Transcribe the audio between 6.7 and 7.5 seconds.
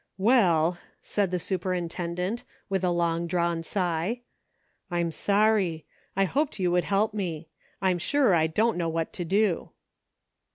would help me.